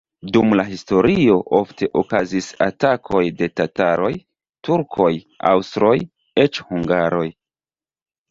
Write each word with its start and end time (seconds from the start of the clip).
Dum 0.35 0.53
la 0.59 0.63
historio 0.67 1.35
ofte 1.57 1.89
okazis 2.01 2.47
atakoj 2.67 3.21
de 3.41 3.49
tataroj, 3.61 4.09
turkoj, 4.69 5.11
aŭstroj, 5.53 5.93
eĉ 6.45 6.61
hungaroj. 6.71 7.27